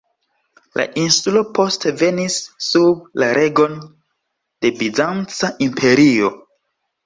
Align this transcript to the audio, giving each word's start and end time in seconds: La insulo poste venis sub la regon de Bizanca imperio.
La 0.79 0.85
insulo 1.01 1.43
poste 1.59 1.93
venis 1.99 2.39
sub 2.69 3.05
la 3.25 3.31
regon 3.41 3.79
de 3.85 4.75
Bizanca 4.83 5.55
imperio. 5.71 6.37